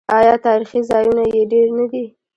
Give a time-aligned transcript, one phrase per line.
[0.17, 2.05] آیا تاریخي ځایونه یې ډیر نه دي؟